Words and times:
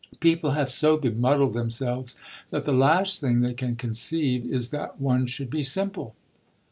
People 0.19 0.53
have 0.53 0.71
so 0.71 0.97
bemuddled 0.97 1.53
themselves 1.53 2.15
that 2.49 2.63
the 2.63 2.71
last 2.73 3.21
thing 3.21 3.41
they 3.41 3.53
can 3.53 3.75
conceive 3.75 4.47
is 4.51 4.71
that 4.71 4.99
one 4.99 5.27
should 5.27 5.51
be 5.51 5.61
simple." 5.61 6.15